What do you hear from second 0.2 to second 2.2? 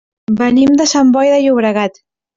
Venim de Sant Boi de Llobregat.